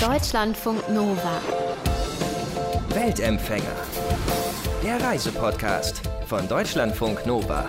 [0.00, 1.42] Deutschlandfunk Nova.
[2.88, 3.76] Weltempfänger.
[4.82, 7.68] Der Reisepodcast von Deutschlandfunk Nova.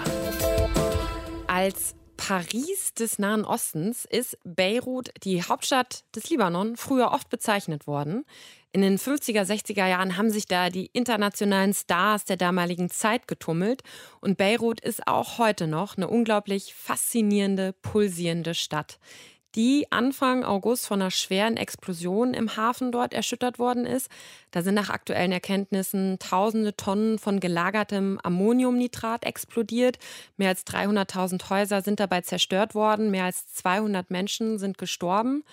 [1.48, 8.24] Als Paris des Nahen Ostens ist Beirut, die Hauptstadt des Libanon, früher oft bezeichnet worden.
[8.72, 13.82] In den 50er, 60er Jahren haben sich da die internationalen Stars der damaligen Zeit getummelt.
[14.22, 19.00] Und Beirut ist auch heute noch eine unglaublich faszinierende, pulsierende Stadt
[19.56, 24.10] die Anfang August von einer schweren Explosion im Hafen dort erschüttert worden ist.
[24.52, 29.98] Da sind nach aktuellen Erkenntnissen tausende Tonnen von gelagertem Ammoniumnitrat explodiert.
[30.38, 33.12] Mehr als 300.000 Häuser sind dabei zerstört worden.
[33.12, 35.44] Mehr als 200 Menschen sind gestorben.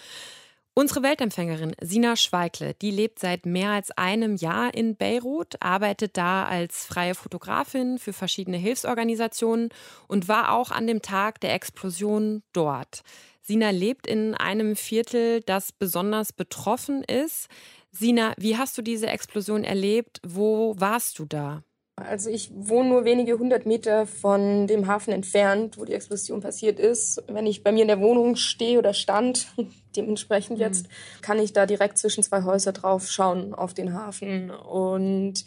[0.78, 6.44] Unsere Weltempfängerin Sina Schweikle, die lebt seit mehr als einem Jahr in Beirut, arbeitet da
[6.44, 9.70] als freie Fotografin für verschiedene Hilfsorganisationen
[10.06, 13.02] und war auch an dem Tag der Explosion dort.
[13.48, 17.48] Sina lebt in einem Viertel, das besonders betroffen ist.
[17.90, 20.20] Sina, wie hast du diese Explosion erlebt?
[20.22, 21.62] Wo warst du da?
[21.96, 26.78] Also ich wohne nur wenige hundert Meter von dem Hafen entfernt, wo die Explosion passiert
[26.78, 27.22] ist.
[27.26, 29.46] Wenn ich bei mir in der Wohnung stehe oder stand,
[29.96, 31.22] dementsprechend jetzt, mhm.
[31.22, 34.50] kann ich da direkt zwischen zwei Häuser drauf schauen auf den Hafen.
[34.50, 35.46] Und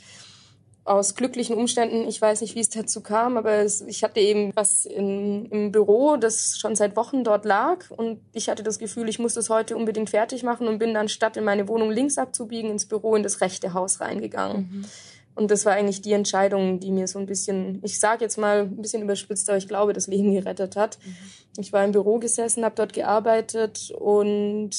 [0.84, 4.52] aus glücklichen Umständen, ich weiß nicht, wie es dazu kam, aber es, ich hatte eben
[4.56, 9.08] was in, im Büro, das schon seit Wochen dort lag und ich hatte das Gefühl,
[9.08, 12.18] ich muss das heute unbedingt fertig machen und bin dann statt in meine Wohnung links
[12.18, 14.70] abzubiegen ins Büro in das rechte Haus reingegangen.
[14.72, 14.86] Mhm.
[15.34, 18.62] Und das war eigentlich die Entscheidung, die mir so ein bisschen, ich sage jetzt mal
[18.62, 20.98] ein bisschen überspitzt, aber ich glaube, das Leben gerettet hat.
[21.06, 21.16] Mhm.
[21.58, 24.72] Ich war im Büro gesessen, habe dort gearbeitet und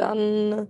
[0.00, 0.68] dann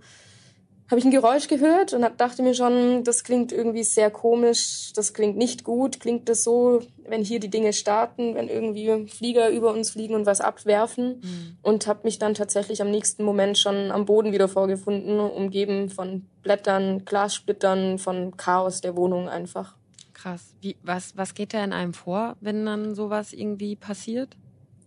[0.90, 5.14] habe ich ein Geräusch gehört und dachte mir schon, das klingt irgendwie sehr komisch, das
[5.14, 6.00] klingt nicht gut.
[6.00, 10.26] Klingt das so, wenn hier die Dinge starten, wenn irgendwie Flieger über uns fliegen und
[10.26, 11.20] was abwerfen?
[11.22, 11.56] Mhm.
[11.62, 16.26] Und habe mich dann tatsächlich am nächsten Moment schon am Boden wieder vorgefunden, umgeben von
[16.42, 19.76] Blättern, Glassplittern, von Chaos der Wohnung einfach.
[20.12, 20.56] Krass.
[20.60, 24.36] Wie, was, was geht da in einem vor, wenn dann sowas irgendwie passiert?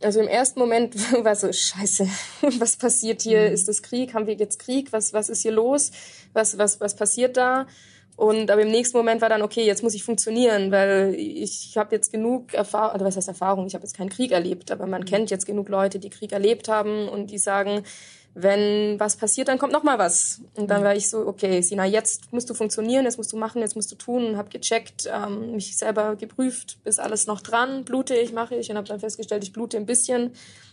[0.03, 2.07] Also im ersten Moment war so, scheiße,
[2.59, 3.47] was passiert hier?
[3.47, 3.53] Mhm.
[3.53, 4.13] Ist das Krieg?
[4.13, 4.91] Haben wir jetzt Krieg?
[4.91, 5.91] Was, was ist hier los?
[6.33, 7.67] Was, was, was passiert da?
[8.15, 11.95] Und aber im nächsten Moment war dann, okay, jetzt muss ich funktionieren, weil ich habe
[11.95, 13.65] jetzt genug Erfahrung, also was heißt Erfahrung?
[13.65, 15.05] Ich habe jetzt keinen Krieg erlebt, aber man mhm.
[15.05, 17.83] kennt jetzt genug Leute, die Krieg erlebt haben und die sagen,
[18.35, 20.41] wenn was passiert, dann kommt noch mal was.
[20.55, 20.85] Und dann mhm.
[20.85, 23.91] war ich so, okay, Sina, jetzt musst du funktionieren, jetzt musst du machen, jetzt musst
[23.91, 24.25] du tun.
[24.25, 28.69] Und habe gecheckt, ähm, mich selber geprüft, ist alles noch dran, blute ich, mache ich
[28.69, 30.31] und habe dann festgestellt, ich blute ein bisschen,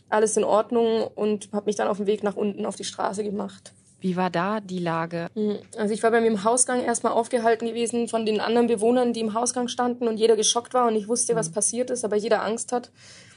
[0.09, 3.22] alles in Ordnung und habe mich dann auf den Weg nach unten auf die Straße
[3.22, 3.72] gemacht.
[4.00, 5.28] Wie war da die Lage?
[5.34, 5.59] Mhm.
[5.76, 9.20] Also ich war bei mir im Hausgang erstmal aufgehalten gewesen von den anderen Bewohnern, die
[9.20, 11.54] im Hausgang standen und jeder geschockt war und ich wusste, was mhm.
[11.54, 12.91] passiert ist, aber jeder Angst hat.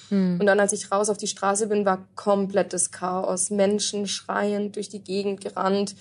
[0.10, 0.38] Hm.
[0.40, 3.50] Und dann, als ich raus auf die Straße bin, war komplettes Chaos.
[3.50, 5.96] Menschen schreiend durch die Gegend gerannt.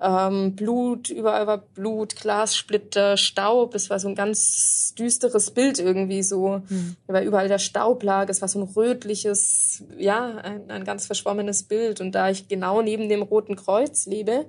[0.00, 3.74] Ähm, Blut, überall war Blut, Glassplitter, Staub.
[3.74, 6.62] Es war so ein ganz düsteres Bild irgendwie so.
[6.68, 6.96] Mhm.
[7.06, 8.28] Weil überall der Staub lag.
[8.28, 12.00] Es war so ein rötliches, ja, ein, ein ganz verschwommenes Bild.
[12.00, 14.46] Und da ich genau neben dem Roten Kreuz lebe,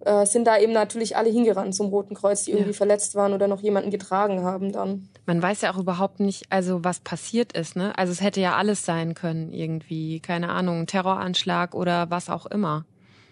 [0.00, 2.76] äh, sind da eben natürlich alle hingerannt zum Roten Kreuz, die irgendwie ja.
[2.76, 5.08] verletzt waren oder noch jemanden getragen haben dann.
[5.26, 7.96] Man weiß ja auch überhaupt nicht, also was passiert ist, ne?
[7.98, 12.84] Also es hätte ja alles sein können irgendwie, keine Ahnung, Terroranschlag oder was auch immer.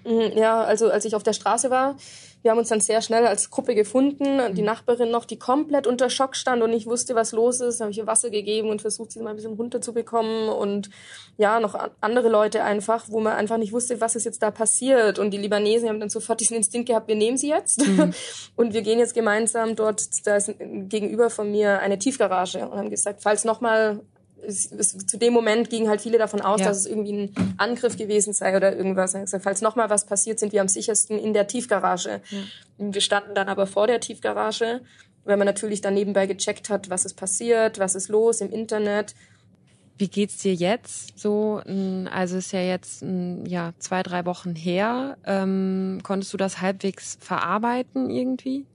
[0.06, 1.96] Mhm, ja, also als ich auf der Straße war,
[2.46, 4.54] wir haben uns dann sehr schnell als Gruppe gefunden.
[4.54, 4.66] Die mhm.
[4.66, 7.98] Nachbarin noch, die komplett unter Schock stand und nicht wusste, was los ist, habe ich
[7.98, 10.48] ihr Wasser gegeben und versucht, sie mal ein bisschen runterzubekommen.
[10.50, 10.88] Und
[11.38, 15.18] ja, noch andere Leute einfach, wo man einfach nicht wusste, was ist jetzt da passiert.
[15.18, 17.84] Und die Libanesen haben dann sofort diesen Instinkt gehabt, wir nehmen sie jetzt.
[17.84, 18.14] Mhm.
[18.54, 22.90] Und wir gehen jetzt gemeinsam dort, da ist gegenüber von mir eine Tiefgarage und haben
[22.90, 24.00] gesagt, falls nochmal
[24.44, 26.66] es, es, zu dem Moment gingen halt viele davon aus, ja.
[26.66, 29.14] dass es irgendwie ein Angriff gewesen sei oder irgendwas.
[29.14, 32.20] Gesagt, falls nochmal was passiert, sind wir am sichersten in der Tiefgarage.
[32.30, 32.38] Ja.
[32.78, 34.82] Wir standen dann aber vor der Tiefgarage,
[35.24, 39.14] weil man natürlich dann nebenbei gecheckt hat, was ist passiert, was ist los im Internet.
[39.98, 41.18] Wie geht's dir jetzt?
[41.18, 41.62] So,
[42.10, 43.02] also ist ja jetzt
[43.46, 45.16] ja zwei drei Wochen her.
[45.24, 48.66] Ähm, konntest du das halbwegs verarbeiten irgendwie?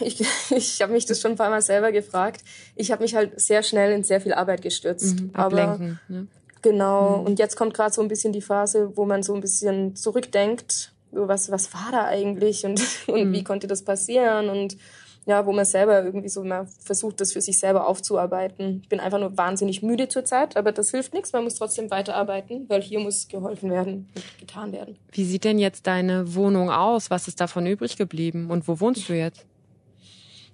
[0.00, 2.42] Ich, ich habe mich das schon ein paar Mal selber gefragt.
[2.76, 5.20] Ich habe mich halt sehr schnell in sehr viel Arbeit gestürzt.
[5.20, 6.26] Mhm, ablenken, aber, ne?
[6.62, 7.18] Genau.
[7.18, 7.26] Mhm.
[7.26, 10.92] Und jetzt kommt gerade so ein bisschen die Phase, wo man so ein bisschen zurückdenkt.
[11.10, 13.32] Was, was war da eigentlich und, und mhm.
[13.32, 14.48] wie konnte das passieren?
[14.48, 14.76] Und
[15.24, 18.80] ja, wo man selber irgendwie so mal versucht, das für sich selber aufzuarbeiten.
[18.82, 21.32] Ich bin einfach nur wahnsinnig müde zurzeit, aber das hilft nichts.
[21.32, 24.96] Man muss trotzdem weiterarbeiten, weil hier muss geholfen werden und getan werden.
[25.12, 27.10] Wie sieht denn jetzt deine Wohnung aus?
[27.10, 28.50] Was ist davon übrig geblieben?
[28.50, 29.46] Und wo wohnst du jetzt?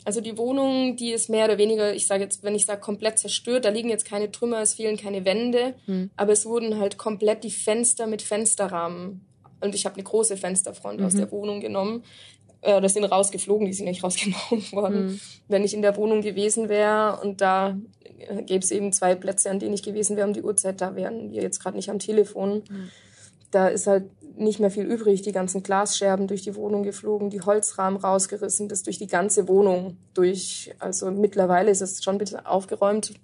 [0.04, 3.18] Also die Wohnung, die ist mehr oder weniger, ich sage jetzt, wenn ich sage komplett
[3.18, 6.10] zerstört, da liegen jetzt keine Trümmer, es fehlen keine Wände, hm.
[6.16, 9.26] aber es wurden halt komplett die Fenster mit Fensterrahmen
[9.60, 11.06] Und ich habe eine große Fensterfront mhm.
[11.06, 12.04] aus der Wohnung genommen.
[12.60, 15.06] Äh, das sind rausgeflogen, die sind nicht rausgenommen worden.
[15.06, 15.20] Mhm.
[15.48, 17.78] Wenn ich in der Wohnung gewesen wäre und da
[18.18, 20.94] äh, gäbe es eben zwei Plätze, an denen ich gewesen wäre um die Uhrzeit, da
[20.94, 22.62] wären wir jetzt gerade nicht am Telefon.
[22.68, 22.90] Mhm.
[23.50, 24.04] Da ist halt
[24.38, 25.22] nicht mehr viel übrig.
[25.22, 29.96] Die ganzen Glasscherben durch die Wohnung geflogen, die Holzrahmen rausgerissen, das durch die ganze Wohnung
[30.14, 30.74] durch.
[30.78, 33.14] Also mittlerweile ist es schon ein bisschen aufgeräumt,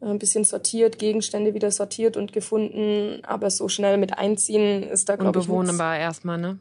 [0.00, 3.22] äh, ein bisschen sortiert, Gegenstände wieder sortiert und gefunden.
[3.24, 6.58] Aber so schnell mit einziehen ist da, glaube ich, Unbewohnbar erstmal, ne?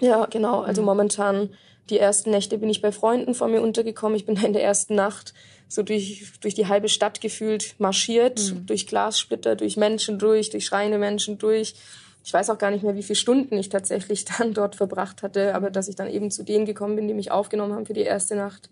[0.00, 0.60] Ja, genau.
[0.60, 0.86] Also mhm.
[0.86, 1.50] momentan
[1.90, 4.16] die ersten Nächte bin ich bei Freunden von mir untergekommen.
[4.16, 5.34] Ich bin in der ersten Nacht
[5.68, 8.66] so durch, durch die halbe Stadt gefühlt marschiert, mhm.
[8.66, 11.74] durch Glassplitter, durch Menschen durch, durch schreiende Menschen durch
[12.24, 15.54] ich weiß auch gar nicht mehr, wie viele Stunden ich tatsächlich dann dort verbracht hatte,
[15.54, 18.00] aber dass ich dann eben zu denen gekommen bin, die mich aufgenommen haben für die
[18.00, 18.70] erste Nacht.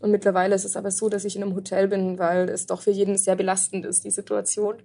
[0.00, 2.82] Und mittlerweile ist es aber so, dass ich in einem Hotel bin, weil es doch
[2.82, 4.76] für jeden sehr belastend ist, die Situation.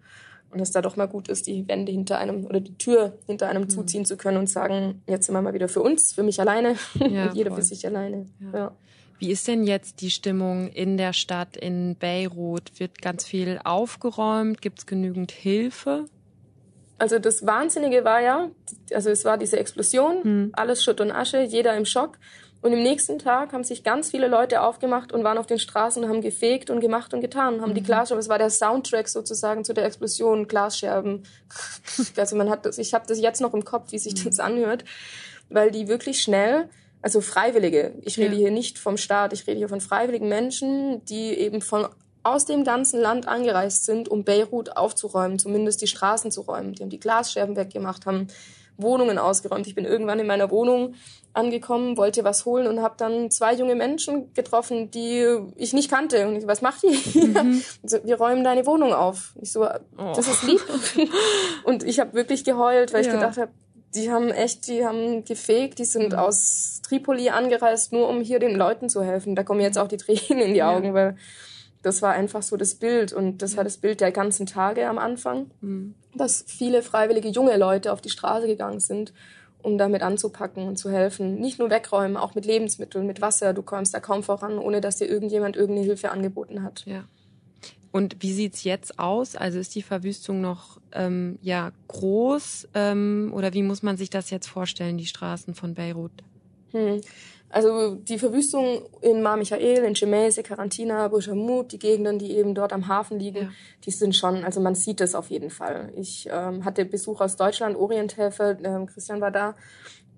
[0.49, 3.49] Und es da doch mal gut ist, die Wände hinter einem oder die Tür hinter
[3.49, 3.69] einem mhm.
[3.69, 6.75] zuziehen zu können und sagen, jetzt sind wir mal wieder für uns, für mich alleine
[6.93, 7.61] ja, und jeder voll.
[7.61, 8.27] für sich alleine.
[8.39, 8.59] Ja.
[8.59, 8.75] ja.
[9.17, 12.79] Wie ist denn jetzt die Stimmung in der Stadt, in Beirut?
[12.79, 14.61] Wird ganz viel aufgeräumt?
[14.61, 16.05] Gibt es genügend Hilfe?
[16.97, 18.49] Also das Wahnsinnige war ja,
[18.93, 20.49] also es war diese Explosion, mhm.
[20.53, 22.17] alles Schutt und Asche, jeder im Schock.
[22.63, 26.01] Und im nächsten Tag haben sich ganz viele Leute aufgemacht und waren auf den Straßen
[26.01, 27.75] und haben gefegt und gemacht und getan, haben mhm.
[27.75, 31.23] die Glasscherben, es war der Soundtrack sozusagen zu der Explosion, Glasscherben.
[32.17, 34.43] Also man hat das, ich habe das jetzt noch im Kopf, wie sich das mhm.
[34.45, 34.85] anhört,
[35.49, 36.69] weil die wirklich schnell,
[37.01, 38.39] also Freiwillige, ich rede ja.
[38.39, 41.87] hier nicht vom Staat, ich rede hier von freiwilligen Menschen, die eben von
[42.23, 46.73] aus dem ganzen Land angereist sind, um Beirut aufzuräumen, zumindest die Straßen zu räumen.
[46.73, 48.27] Die haben die Glasscherben weggemacht, haben
[48.77, 49.67] Wohnungen ausgeräumt.
[49.67, 50.95] Ich bin irgendwann in meiner Wohnung
[51.33, 55.25] angekommen, wollte was holen und habe dann zwei junge Menschen getroffen, die
[55.55, 56.27] ich nicht kannte.
[56.27, 57.43] Und ich so, was macht ihr hier?
[57.43, 57.63] Mhm.
[57.83, 59.33] So, wir räumen deine Wohnung auf.
[59.41, 60.13] Ich so, oh.
[60.15, 60.61] das ist lieb.
[61.63, 63.07] und ich habe wirklich geheult, weil ja.
[63.07, 63.51] ich gedacht habe,
[63.95, 66.19] die haben echt, die haben gefegt, die sind mhm.
[66.19, 69.35] aus Tripoli angereist, nur um hier den Leuten zu helfen.
[69.35, 70.93] Da kommen jetzt auch die Tränen in die Augen, ja.
[70.93, 71.17] weil
[71.83, 74.97] das war einfach so das Bild und das war das Bild der ganzen Tage am
[74.97, 75.93] Anfang, mhm.
[76.15, 79.13] dass viele freiwillige junge Leute auf die Straße gegangen sind,
[79.61, 81.39] um damit anzupacken und zu helfen.
[81.39, 83.53] Nicht nur wegräumen, auch mit Lebensmitteln, mit Wasser.
[83.53, 86.83] Du kommst da kaum voran, ohne dass dir irgendjemand irgendeine Hilfe angeboten hat.
[86.85, 87.03] Ja.
[87.91, 89.35] Und wie sieht's jetzt aus?
[89.35, 94.31] Also ist die Verwüstung noch ähm, ja groß ähm, oder wie muss man sich das
[94.31, 96.23] jetzt vorstellen, die Straßen von Beirut?
[96.73, 97.01] Hm.
[97.53, 102.73] Also die Verwüstung in Mar Michael, in Chemese, Karantina, Bushamut, die Gegenden, die eben dort
[102.73, 103.51] am Hafen liegen, ja.
[103.85, 105.93] die sind schon, also man sieht es auf jeden Fall.
[105.95, 109.55] Ich ähm, hatte Besuch aus Deutschland, Orienthelfer, äh, Christian war da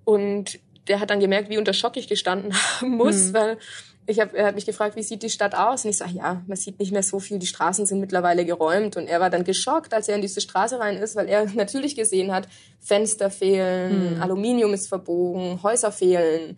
[0.06, 3.34] und der hat dann gemerkt, wie unter Schock ich gestanden haben muss, mhm.
[3.34, 3.58] weil
[4.08, 5.84] ich hab, er hat mich gefragt, wie sieht die Stadt aus?
[5.84, 8.98] Und ich sage, ja, man sieht nicht mehr so viel, die Straßen sind mittlerweile geräumt.
[8.98, 11.96] Und er war dann geschockt, als er in diese Straße rein ist, weil er natürlich
[11.96, 12.48] gesehen hat,
[12.80, 14.22] Fenster fehlen, mhm.
[14.22, 16.58] Aluminium ist verbogen, Häuser fehlen.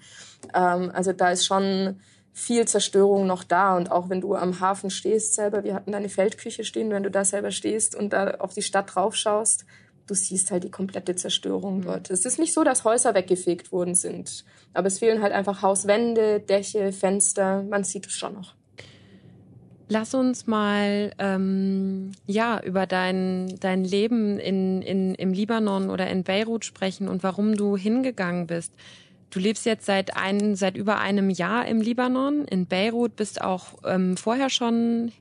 [0.54, 2.00] Ähm, also da ist schon
[2.34, 3.78] viel Zerstörung noch da.
[3.78, 7.04] Und auch wenn du am Hafen stehst selber, wir hatten da eine Feldküche stehen, wenn
[7.04, 9.66] du da selber stehst und da auf die Stadt drauf schaust,
[10.08, 11.84] du siehst halt die komplette Zerstörung mhm.
[11.84, 12.10] dort.
[12.10, 16.40] Es ist nicht so, dass Häuser weggefegt worden sind, aber es fehlen halt einfach Hauswände,
[16.40, 17.64] Dächer, Fenster.
[17.64, 18.56] Man sieht es schon noch.
[19.90, 26.24] Lass uns mal ähm, ja über dein dein Leben in, in im Libanon oder in
[26.24, 28.74] Beirut sprechen und warum du hingegangen bist.
[29.30, 33.76] Du lebst jetzt seit ein, seit über einem Jahr im Libanon, in Beirut, bist auch
[33.86, 35.12] ähm, vorher schon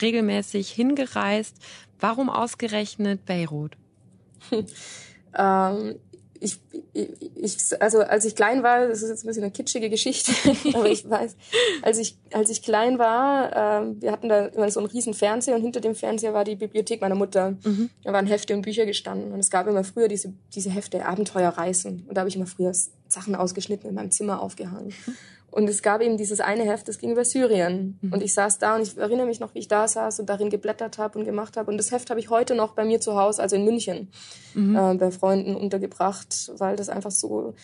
[0.00, 1.56] regelmäßig hingereist.
[1.98, 3.76] Warum ausgerechnet Beirut?
[5.38, 5.94] ähm,
[6.44, 6.60] ich,
[6.92, 10.32] ich, also als ich klein war, das ist jetzt ein bisschen eine kitschige Geschichte,
[10.74, 11.36] aber ich weiß,
[11.82, 15.56] als ich, als ich klein war, äh, wir hatten da immer so einen riesen Fernseher
[15.56, 17.56] und hinter dem Fernseher war die Bibliothek meiner Mutter.
[17.64, 17.90] Mhm.
[18.02, 22.04] Da waren Hefte und Bücher gestanden und es gab immer früher diese, diese Hefte Abenteuerreisen
[22.06, 22.72] und da habe ich immer früher
[23.08, 24.92] Sachen ausgeschnitten in meinem Zimmer aufgehangen.
[25.54, 27.96] Und es gab eben dieses eine Heft, das ging über Syrien.
[28.02, 28.12] Mhm.
[28.12, 30.50] Und ich saß da und ich erinnere mich noch, wie ich da saß und darin
[30.50, 31.70] geblättert habe und gemacht habe.
[31.70, 34.08] Und das Heft habe ich heute noch bei mir zu Hause, also in München,
[34.54, 34.74] mhm.
[34.74, 37.54] äh, bei Freunden untergebracht, weil das einfach so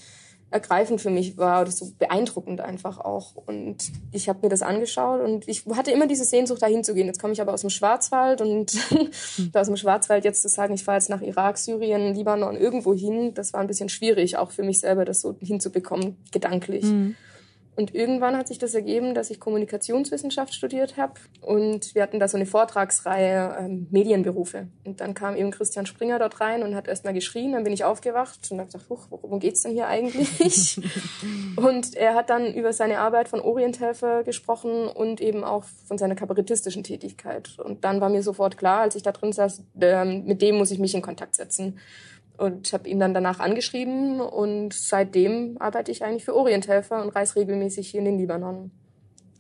[0.53, 3.35] ergreifend für mich war oder so beeindruckend einfach auch.
[3.35, 7.09] Und ich habe mir das angeschaut und ich hatte immer diese Sehnsucht, da hinzugehen.
[7.09, 9.51] Jetzt komme ich aber aus dem Schwarzwald und mhm.
[9.53, 13.35] aus dem Schwarzwald jetzt zu sagen, ich fahre jetzt nach Irak, Syrien, Libanon, irgendwo hin,
[13.35, 16.85] das war ein bisschen schwierig, auch für mich selber das so hinzubekommen, gedanklich.
[16.85, 17.17] Mhm.
[17.77, 22.29] Und irgendwann hat sich das ergeben, dass ich Kommunikationswissenschaft studiert habe und wir hatten da
[22.29, 24.69] so eine Vortragsreihe ähm, Medienberufe.
[24.85, 27.73] Und dann kam eben Christian Springer dort rein und hat erst mal geschrien, dann bin
[27.73, 30.81] ich aufgewacht und habe gedacht, Huch, worum geht's denn hier eigentlich?
[31.57, 36.17] und er hat dann über seine Arbeit von Orienthelfer gesprochen und eben auch von seiner
[36.17, 37.59] kabarettistischen Tätigkeit.
[37.59, 40.71] Und dann war mir sofort klar, als ich da drin saß, äh, mit dem muss
[40.71, 41.79] ich mich in Kontakt setzen.
[42.41, 47.37] Und habe ihn dann danach angeschrieben und seitdem arbeite ich eigentlich für Orienthelfer und reise
[47.37, 48.71] regelmäßig hier in den Libanon.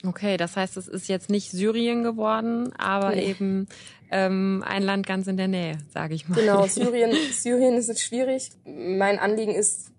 [0.07, 3.25] Okay, das heißt, es ist jetzt nicht Syrien geworden, aber nee.
[3.25, 3.69] eben
[4.11, 6.35] ähm, ein Land ganz in der Nähe, sage ich mal.
[6.35, 8.51] Genau, Syrien, Syrien ist jetzt schwierig.
[8.67, 9.91] Mein Anliegen ist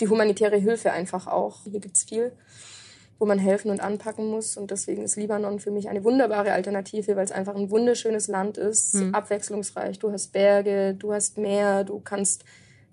[0.00, 1.62] die humanitäre Hilfe einfach auch.
[1.62, 2.32] Hier gibt's viel,
[3.18, 4.56] wo man helfen und anpacken muss.
[4.56, 8.58] Und deswegen ist Libanon für mich eine wunderbare Alternative, weil es einfach ein wunderschönes Land
[8.58, 9.14] ist, mhm.
[9.14, 9.98] abwechslungsreich.
[9.98, 12.44] Du hast Berge, du hast Meer, du kannst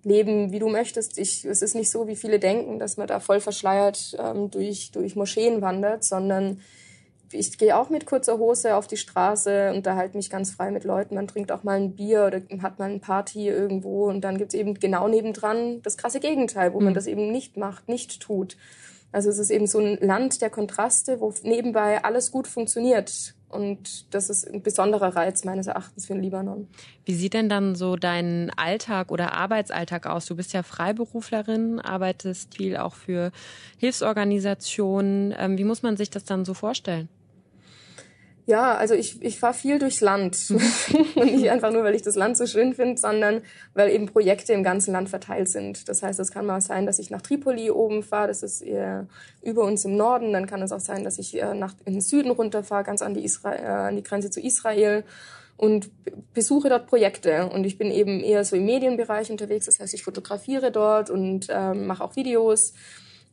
[0.04, 1.18] leben, wie du möchtest.
[1.18, 4.92] Ich, es ist nicht so, wie viele denken, dass man da voll verschleiert ähm, durch,
[4.92, 6.60] durch Moscheen wandert, sondern
[7.32, 11.16] ich gehe auch mit kurzer Hose auf die Straße, unterhalte mich ganz frei mit Leuten.
[11.16, 14.56] Man trinkt auch mal ein Bier oder hat mal eine Party irgendwo und dann gibt's
[14.56, 16.86] eben genau nebendran das krasse Gegenteil, wo mhm.
[16.86, 18.58] man das eben nicht macht, nicht tut.
[19.12, 23.34] Also es ist eben so ein Land der Kontraste, wo nebenbei alles gut funktioniert.
[23.50, 26.68] Und das ist ein besonderer Reiz meines Erachtens für den Libanon.
[27.06, 30.28] Wie sieht denn dann so dein Alltag oder Arbeitsalltag aus?
[30.28, 33.32] Du bist ja Freiberuflerin, arbeitest viel auch für
[33.78, 35.34] Hilfsorganisationen.
[35.38, 37.10] Ähm, wie muss man sich das dann so vorstellen?
[38.50, 40.36] Ja, also ich, ich fahre viel durchs Land.
[41.16, 43.44] und nicht einfach nur, weil ich das Land so schön finde, sondern
[43.76, 45.88] weil eben Projekte im ganzen Land verteilt sind.
[45.88, 49.06] Das heißt, es kann mal sein, dass ich nach Tripoli oben fahre, das ist eher
[49.44, 50.34] über uns im Norden.
[50.34, 53.14] Dann kann es auch sein, dass ich äh, nach, in den Süden runterfahre, ganz an
[53.14, 55.04] die, Isra äh, an die Grenze zu Israel
[55.56, 55.92] und
[56.34, 57.52] besuche dort Projekte.
[57.54, 59.68] Und ich bin eben eher so im Medienbereich unterwegs.
[59.68, 62.74] Das heißt, ich fotografiere dort und äh, mache auch Videos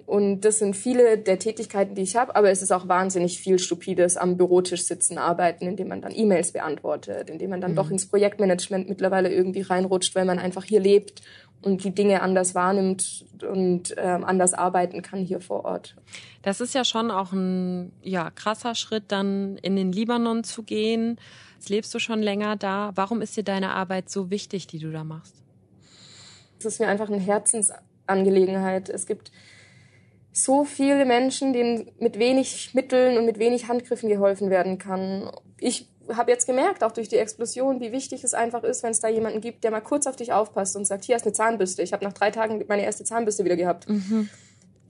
[0.06, 3.58] und das sind viele der Tätigkeiten, die ich habe, aber es ist auch wahnsinnig viel
[3.58, 7.76] Stupides am Bürotisch sitzen, arbeiten, indem man dann E-Mails beantwortet, indem man dann mhm.
[7.76, 11.22] doch ins Projektmanagement mittlerweile irgendwie reinrutscht, weil man einfach hier lebt
[11.60, 15.96] und die Dinge anders wahrnimmt und ähm, anders arbeiten kann hier vor Ort.
[16.42, 21.18] Das ist ja schon auch ein ja, krasser Schritt, dann in den Libanon zu gehen.
[21.56, 22.92] Jetzt lebst du schon länger da.
[22.94, 25.34] Warum ist dir deine Arbeit so wichtig, die du da machst?
[26.60, 28.88] Es ist mir einfach eine Herzensangelegenheit.
[28.88, 29.32] Es gibt
[30.36, 35.30] so viele Menschen, denen mit wenig Mitteln und mit wenig Handgriffen geholfen werden kann.
[35.58, 39.00] Ich habe jetzt gemerkt, auch durch die Explosion, wie wichtig es einfach ist, wenn es
[39.00, 41.80] da jemanden gibt, der mal kurz auf dich aufpasst und sagt, hier hast eine Zahnbürste.
[41.80, 43.88] Ich habe nach drei Tagen meine erste Zahnbürste wieder gehabt.
[43.88, 44.28] Mhm.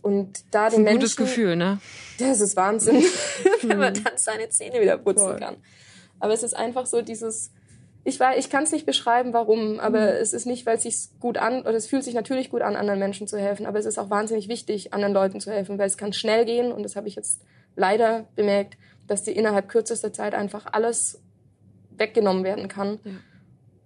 [0.02, 1.78] Und da den ein Menschen, gutes Gefühl, ne?
[2.18, 3.04] Das ist Wahnsinn,
[3.62, 5.36] wenn man dann seine Zähne wieder putzen Voll.
[5.38, 5.56] kann.
[6.18, 7.52] Aber es ist einfach so dieses,
[8.06, 10.20] ich weiß, ich kann es nicht beschreiben, warum, aber mhm.
[10.20, 12.76] es ist nicht, weil es sich gut an, oder es fühlt sich natürlich gut an,
[12.76, 15.88] anderen Menschen zu helfen, aber es ist auch wahnsinnig wichtig, anderen Leuten zu helfen, weil
[15.88, 17.42] es kann schnell gehen und das habe ich jetzt
[17.74, 21.20] leider bemerkt, dass dir innerhalb kürzester Zeit einfach alles
[21.96, 23.00] weggenommen werden kann.
[23.02, 23.12] Ja.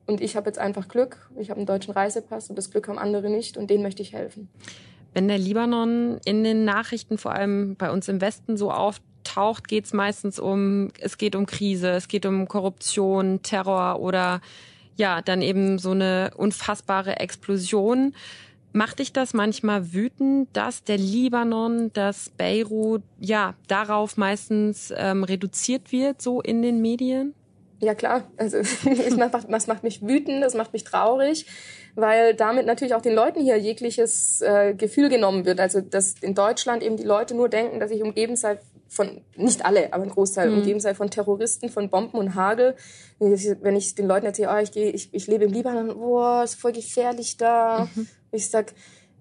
[0.06, 2.98] Und ich habe jetzt einfach Glück, ich habe einen deutschen Reisepass und das Glück haben
[2.98, 4.50] andere nicht und denen möchte ich helfen.
[5.14, 9.00] Wenn der Libanon in den Nachrichten, vor allem bei uns im Westen, so auf,
[9.34, 14.40] taucht, geht es meistens um, es geht um Krise, es geht um Korruption, Terror oder
[14.96, 18.14] ja, dann eben so eine unfassbare Explosion.
[18.72, 25.90] Macht dich das manchmal wütend, dass der Libanon, dass Beirut, ja, darauf meistens ähm, reduziert
[25.90, 27.34] wird, so in den Medien?
[27.80, 31.46] Ja klar, also es macht, das macht mich wütend, das macht mich traurig,
[31.94, 35.60] weil damit natürlich auch den Leuten hier jegliches äh, Gefühl genommen wird.
[35.60, 38.58] Also dass in Deutschland eben die Leute nur denken, dass ich umgeben sei
[38.90, 40.58] von, nicht alle, aber ein Großteil mhm.
[40.58, 42.74] umgeben sei von Terroristen, von Bomben und Hagel.
[43.20, 46.56] Wenn ich den Leuten erzähle, oh, ich, gehe, ich, ich lebe im Libanon, oh, ist
[46.56, 47.88] voll gefährlich da.
[47.94, 48.08] Mhm.
[48.32, 48.74] Ich sag,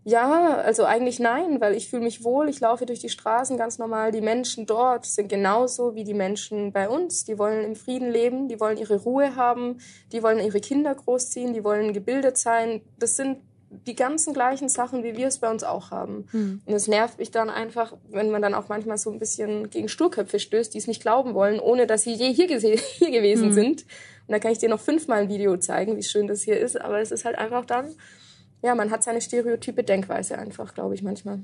[0.06, 3.78] ja, also eigentlich nein, weil ich fühle mich wohl, ich laufe durch die Straßen ganz
[3.78, 4.12] normal.
[4.12, 7.26] Die Menschen dort sind genauso wie die Menschen bei uns.
[7.26, 9.78] Die wollen im Frieden leben, die wollen ihre Ruhe haben,
[10.12, 12.82] die wollen ihre Kinder großziehen, die wollen gebildet sein.
[12.98, 13.38] Das sind
[13.70, 16.28] die ganzen gleichen Sachen, wie wir es bei uns auch haben.
[16.32, 16.62] Mhm.
[16.66, 19.90] Und es nervt mich dann einfach, wenn man dann auch manchmal so ein bisschen gegen
[19.90, 23.54] Sturköpfe stößt, die es nicht glauben wollen, ohne dass sie je hier, hier gewesen mhm.
[23.54, 23.82] sind.
[24.28, 26.80] Und da kann ich dir noch fünfmal ein Video zeigen, wie schön das hier ist.
[26.80, 27.96] Aber es ist halt einfach dann,
[28.62, 31.40] ja, man hat seine stereotype Denkweise einfach, glaube ich, manchmal.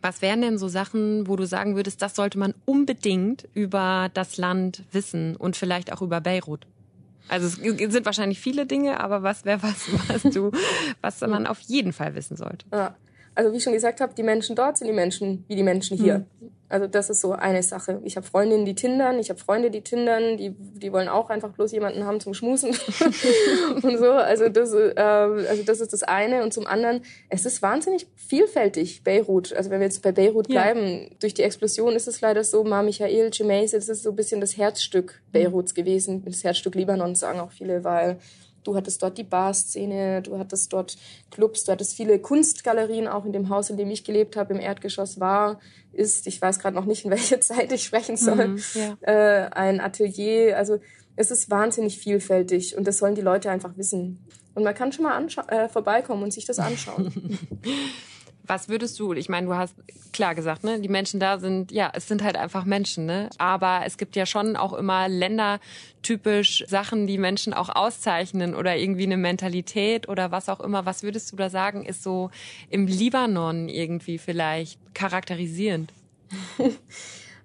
[0.00, 4.36] Was wären denn so Sachen, wo du sagen würdest, das sollte man unbedingt über das
[4.36, 6.66] Land wissen und vielleicht auch über Beirut?
[7.28, 7.54] Also es
[7.92, 10.50] sind wahrscheinlich viele Dinge, aber was wäre was, was du,
[11.00, 12.66] was man auf jeden Fall wissen sollte?
[12.72, 12.94] Ja.
[13.34, 15.96] Also wie ich schon gesagt habe, die Menschen dort sind die Menschen wie die Menschen
[15.96, 16.18] hier.
[16.40, 16.50] Mhm.
[16.72, 18.00] Also das ist so eine Sache.
[18.02, 21.50] Ich habe Freundinnen, die tindern, ich habe Freunde, die tindern, die, die wollen auch einfach
[21.50, 22.70] bloß jemanden haben zum Schmusen
[23.82, 24.10] und so.
[24.12, 26.42] Also das, äh, also das ist das eine.
[26.42, 29.52] Und zum anderen, es ist wahnsinnig vielfältig, Beirut.
[29.52, 31.08] Also wenn wir jetzt bei Beirut bleiben, ja.
[31.20, 34.40] durch die Explosion ist es leider so, Mar Michael, Gemeise, das ist so ein bisschen
[34.40, 38.16] das Herzstück Beiruts gewesen, das Herzstück Libanon, sagen auch viele, weil
[38.64, 40.96] Du hattest dort die Bar-Szene, du hattest dort
[41.30, 44.60] Clubs, du hattest viele Kunstgalerien, auch in dem Haus, in dem ich gelebt habe, im
[44.60, 45.60] Erdgeschoss war,
[45.92, 48.96] ist, ich weiß gerade noch nicht, in welche Zeit ich sprechen soll, mhm, ja.
[49.02, 50.56] äh, ein Atelier.
[50.56, 50.78] Also
[51.14, 54.24] Es ist wahnsinnig vielfältig und das sollen die Leute einfach wissen.
[54.54, 57.38] Und man kann schon mal äh, vorbeikommen und sich das anschauen.
[58.44, 59.74] Was würdest du, ich meine, du hast
[60.12, 63.30] klar gesagt, ne, die Menschen da sind, ja, es sind halt einfach Menschen, ne?
[63.38, 69.04] Aber es gibt ja schon auch immer ländertypisch Sachen, die Menschen auch auszeichnen oder irgendwie
[69.04, 70.86] eine Mentalität oder was auch immer.
[70.86, 72.30] Was würdest du da sagen, ist so
[72.68, 75.92] im Libanon irgendwie vielleicht charakterisierend?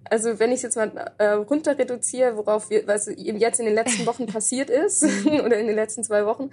[0.09, 3.75] Also wenn ich jetzt mal äh, runter reduziere, worauf wir, was eben jetzt in den
[3.75, 6.49] letzten Wochen passiert ist oder in den letzten zwei Wochen,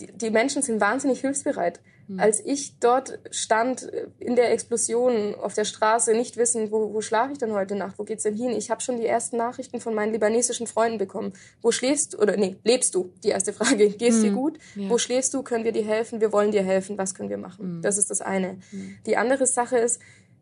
[0.00, 1.80] die, die Menschen sind wahnsinnig hilfsbereit.
[2.10, 2.18] Mhm.
[2.18, 3.82] Als ich dort stand
[4.18, 7.98] in der Explosion auf der Straße, nicht wissen, wo, wo schlafe ich denn heute Nacht,
[7.98, 8.50] wo geht's denn hin?
[8.50, 11.32] Ich habe schon die ersten Nachrichten von meinen libanesischen Freunden bekommen.
[11.62, 12.18] Wo schläfst du?
[12.18, 13.12] Oder nee, lebst du?
[13.22, 13.90] Die erste Frage.
[14.00, 14.22] Geht's mhm.
[14.22, 14.58] dir gut?
[14.74, 14.90] Ja.
[14.90, 15.42] Wo schläfst du?
[15.44, 16.20] Können wir dir helfen?
[16.20, 16.98] Wir wollen dir helfen.
[16.98, 17.76] Was können wir machen?
[17.76, 17.82] Mhm.
[17.82, 18.58] Das ist das eine.
[18.72, 18.96] Mhm.
[19.06, 20.00] Die andere Sache ist,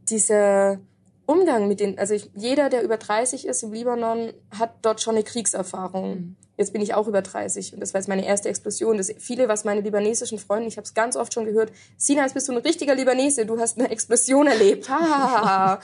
[0.08, 0.80] dieser
[1.28, 5.14] Umgang mit den, also ich, jeder, der über 30 ist im Libanon, hat dort schon
[5.14, 6.10] eine Kriegserfahrung.
[6.10, 6.36] Mhm.
[6.56, 8.96] Jetzt bin ich auch über 30 und das war jetzt meine erste Explosion.
[8.96, 12.32] Das viele, was meine libanesischen Freunde, ich habe es ganz oft schon gehört, Sina, jetzt
[12.32, 14.88] bist du ein richtiger Libanese, du hast eine Explosion erlebt.
[14.88, 15.78] Ha.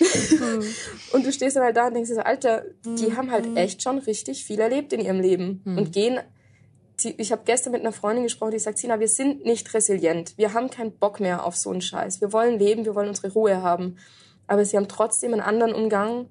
[1.12, 3.58] und du stehst dann halt da und denkst so, Alter, die haben halt mhm.
[3.58, 5.76] echt schon richtig viel erlebt in ihrem Leben mhm.
[5.76, 6.20] und gehen
[7.18, 10.32] ich habe gestern mit einer Freundin gesprochen, die sagt, Sina, wir sind nicht resilient.
[10.38, 12.22] Wir haben keinen Bock mehr auf so einen Scheiß.
[12.22, 13.98] Wir wollen leben, wir wollen unsere Ruhe haben.
[14.46, 16.26] Aber sie haben trotzdem einen anderen Umgang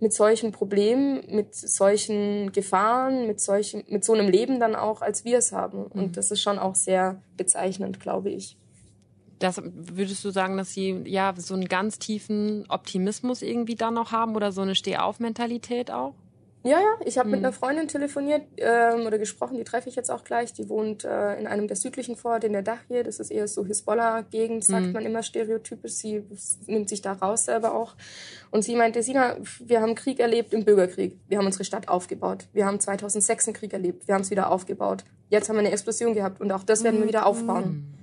[0.00, 5.24] mit solchen Problemen, mit solchen Gefahren, mit solchen, mit so einem Leben dann auch, als
[5.24, 5.84] wir es haben.
[5.84, 6.12] Und mhm.
[6.12, 8.56] das ist schon auch sehr bezeichnend, glaube ich.
[9.38, 14.12] Das würdest du sagen, dass sie ja so einen ganz tiefen Optimismus irgendwie dann noch
[14.12, 16.14] haben oder so eine Stehauf-Mentalität auch?
[16.64, 17.32] Ja, ja, ich habe mhm.
[17.32, 20.52] mit einer Freundin telefoniert ähm, oder gesprochen, die treffe ich jetzt auch gleich.
[20.52, 23.02] Die wohnt äh, in einem der südlichen Vororte in der Dachje.
[23.02, 24.92] Das ist eher so Hisbollah-Gegend, sagt mhm.
[24.92, 25.94] man immer stereotypisch.
[25.94, 26.24] Sie
[26.66, 27.96] nimmt sich da raus selber auch.
[28.50, 31.18] Und sie meinte, Sina, wir haben Krieg erlebt im Bürgerkrieg.
[31.28, 32.46] Wir haben unsere Stadt aufgebaut.
[32.52, 34.06] Wir haben 2006 einen Krieg erlebt.
[34.06, 35.04] Wir haben es wieder aufgebaut.
[35.30, 37.64] Jetzt haben wir eine Explosion gehabt und auch das werden wir wieder aufbauen.
[37.64, 37.94] Mhm.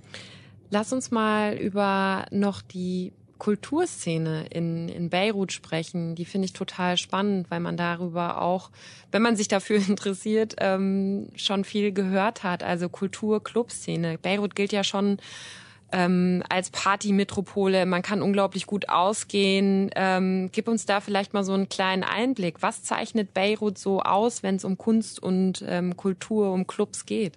[0.71, 6.13] Lass uns mal über noch die Kulturszene in, in Beirut sprechen.
[6.13, 8.69] Die finde ich total spannend, weil man darüber auch,
[9.11, 12.61] wenn man sich dafür interessiert, ähm, schon viel gehört hat.
[12.61, 14.19] Also Kultur-Clubszene.
[14.19, 15.17] Beirut gilt ja schon
[15.91, 17.85] ähm, als Partymetropole.
[17.85, 19.89] Man kann unglaublich gut ausgehen.
[19.95, 22.61] Ähm, gib uns da vielleicht mal so einen kleinen Einblick.
[22.61, 27.33] Was zeichnet Beirut so aus, wenn es um Kunst und ähm, Kultur, um Clubs geht?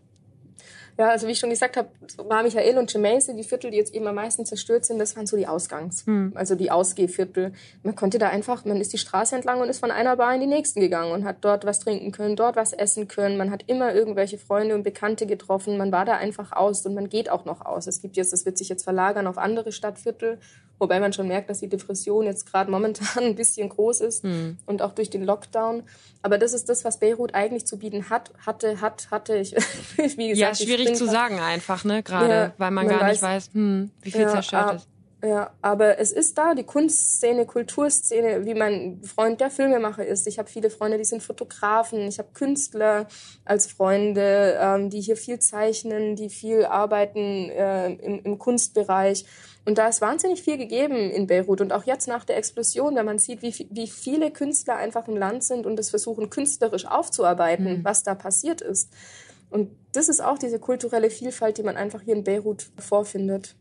[0.98, 3.94] Ja, also wie ich schon gesagt habe, war Michael und Gemaise, die Viertel, die jetzt
[3.94, 6.32] eben am meisten zerstört sind, das waren so die Ausgangs, hm.
[6.34, 7.52] also die Ausgehviertel.
[7.82, 10.40] Man konnte da einfach, man ist die Straße entlang und ist von einer Bar in
[10.40, 13.36] die nächsten gegangen und hat dort was trinken können, dort was essen können.
[13.36, 15.78] Man hat immer irgendwelche Freunde und Bekannte getroffen.
[15.78, 17.86] Man war da einfach aus und man geht auch noch aus.
[17.86, 20.38] Es gibt jetzt, das wird sich jetzt verlagern auf andere Stadtviertel
[20.78, 24.58] Wobei man schon merkt, dass die Depression jetzt gerade momentan ein bisschen groß ist mhm.
[24.66, 25.84] und auch durch den Lockdown.
[26.22, 29.36] Aber das ist das, was Beirut eigentlich zu bieten hat, hatte, hat, hatte.
[29.36, 29.54] Ich,
[29.96, 32.02] wie gesagt, ja, schwierig zu sagen einfach, ne?
[32.02, 34.88] Gerade, ja, weil man, man, gar nicht weiß, hm, wie viel ja, zerstört ist.
[35.24, 40.26] Ja, aber es ist da, die Kunstszene, Kulturszene, wie mein Freund der Filmemacher ist.
[40.26, 42.00] Ich habe viele Freunde, die sind Fotografen.
[42.08, 43.06] Ich habe Künstler
[43.44, 49.24] als Freunde, ähm, die hier viel zeichnen, die viel arbeiten äh, im, im Kunstbereich.
[49.64, 51.60] Und da ist wahnsinnig viel gegeben in Beirut.
[51.60, 55.16] Und auch jetzt nach der Explosion, wenn man sieht, wie, wie viele Künstler einfach im
[55.16, 57.84] Land sind und es versuchen, künstlerisch aufzuarbeiten, mhm.
[57.84, 58.92] was da passiert ist.
[59.50, 63.54] Und das ist auch diese kulturelle Vielfalt, die man einfach hier in Beirut vorfindet.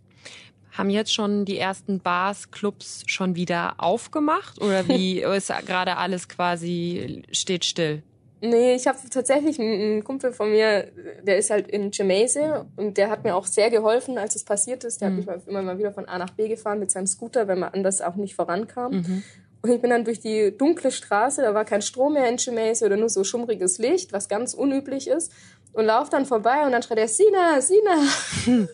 [0.72, 6.30] Haben jetzt schon die ersten Bars, Clubs schon wieder aufgemacht oder wie ist gerade alles
[6.30, 8.04] quasi steht still?
[8.44, 10.88] Nee, ich habe tatsächlich einen Kumpel von mir,
[11.22, 14.84] der ist halt in Jemaise und der hat mir auch sehr geholfen, als es passiert
[14.84, 15.00] ist.
[15.00, 15.28] Der mhm.
[15.28, 17.70] hat mich immer mal wieder von A nach B gefahren mit seinem Scooter, wenn man
[17.70, 18.94] anders auch nicht vorankam.
[18.94, 19.24] Mhm.
[19.62, 22.84] Und ich bin dann durch die dunkle Straße, da war kein Strom mehr in Jemaise
[22.84, 25.32] oder nur so schummriges Licht, was ganz unüblich ist
[25.74, 27.96] und lauf dann vorbei und dann schreit er, Sina, Sina.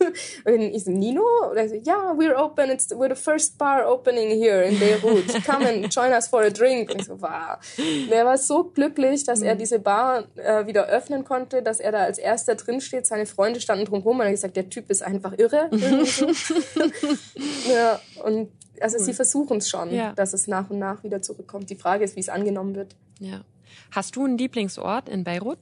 [0.44, 1.22] Und ich so, Nino?
[1.50, 4.78] Und er so, ja, yeah, we're open, it's, we're the first bar opening here in
[4.78, 5.44] Beirut.
[5.44, 6.90] Come and join us for a drink.
[6.90, 7.58] Und ich so, wow.
[7.78, 9.58] Und er war so glücklich, dass er hm.
[9.58, 13.06] diese Bar äh, wieder öffnen konnte, dass er da als erster drin steht.
[13.06, 15.70] Seine Freunde standen drumherum und er hat gesagt, der Typ ist einfach irre.
[17.72, 19.04] ja, und also cool.
[19.04, 20.12] sie versuchen es schon, ja.
[20.14, 21.70] dass es nach und nach wieder zurückkommt.
[21.70, 22.96] Die Frage ist, wie es angenommen wird.
[23.20, 23.42] Ja.
[23.90, 25.58] Hast du einen Lieblingsort in Beirut?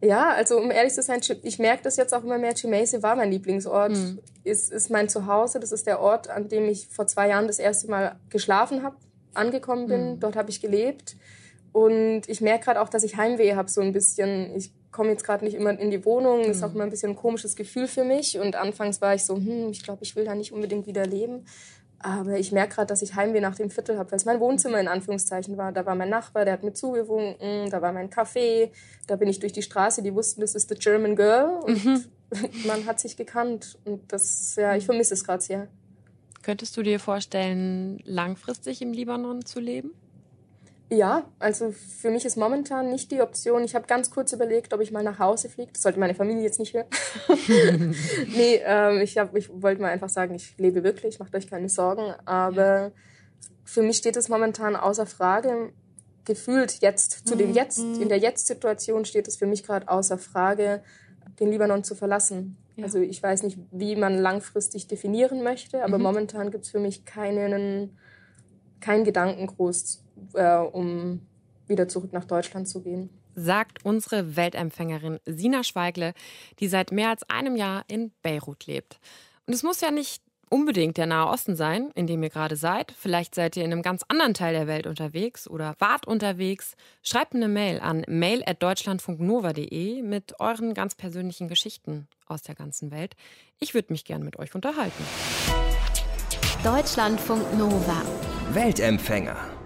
[0.00, 2.54] Ja, also um ehrlich zu sein, ich merke das jetzt auch immer mehr.
[2.54, 4.20] Chimese war mein Lieblingsort, mhm.
[4.44, 5.58] ist, ist mein Zuhause.
[5.58, 8.96] Das ist der Ort, an dem ich vor zwei Jahren das erste Mal geschlafen habe,
[9.34, 10.12] angekommen bin.
[10.12, 10.20] Mhm.
[10.20, 11.16] Dort habe ich gelebt.
[11.72, 14.54] Und ich merke gerade auch, dass ich Heimweh habe, so ein bisschen.
[14.56, 16.44] Ich komme jetzt gerade nicht immer in die Wohnung.
[16.46, 16.76] Das ist auch mhm.
[16.76, 18.38] immer ein bisschen ein komisches Gefühl für mich.
[18.38, 21.44] Und anfangs war ich so, hm, ich glaube, ich will da nicht unbedingt wieder leben.
[22.00, 24.78] Aber ich merke gerade, dass ich Heimweh nach dem Viertel habe, weil es mein Wohnzimmer
[24.78, 25.72] in Anführungszeichen war.
[25.72, 28.70] Da war mein Nachbar, der hat mir zugewunken, da war mein Café,
[29.08, 32.04] da bin ich durch die Straße, die wussten, das ist the German Girl und mhm.
[32.66, 33.78] man hat sich gekannt.
[33.84, 35.68] Und das, ja, ich vermisse es gerade sehr.
[36.42, 39.90] Könntest du dir vorstellen, langfristig im Libanon zu leben?
[40.90, 43.62] Ja, also für mich ist momentan nicht die Option.
[43.62, 45.70] Ich habe ganz kurz überlegt, ob ich mal nach Hause fliege.
[45.72, 46.86] Das sollte meine Familie jetzt nicht hören.
[48.34, 52.14] nee, ähm, ich, ich wollte mal einfach sagen, ich lebe wirklich, macht euch keine Sorgen.
[52.24, 52.92] Aber
[53.64, 55.72] für mich steht es momentan außer Frage.
[56.24, 60.16] Gefühlt jetzt, zu dem mhm, Jetzt, in der Jetzt-Situation steht es für mich gerade außer
[60.16, 60.82] Frage,
[61.38, 62.56] den Libanon zu verlassen.
[62.76, 62.84] Ja.
[62.84, 66.04] Also ich weiß nicht, wie man langfristig definieren möchte, aber mhm.
[66.04, 67.98] momentan gibt es für mich keinen,
[68.80, 70.02] keinen Gedanken groß
[70.34, 71.20] äh, um
[71.66, 73.10] wieder zurück nach Deutschland zu gehen.
[73.34, 76.14] Sagt unsere Weltempfängerin Sina Schweigle,
[76.58, 78.98] die seit mehr als einem Jahr in Beirut lebt.
[79.46, 82.92] Und es muss ja nicht unbedingt der Nahe Osten sein, in dem ihr gerade seid.
[82.98, 86.74] Vielleicht seid ihr in einem ganz anderen Teil der Welt unterwegs oder wart unterwegs.
[87.02, 93.14] Schreibt eine Mail an mail.deutschlandfunknova.de mit euren ganz persönlichen Geschichten aus der ganzen Welt.
[93.60, 95.04] Ich würde mich gern mit euch unterhalten.
[96.64, 98.02] Deutschlandfunk Nova.
[98.54, 99.57] Weltempfänger.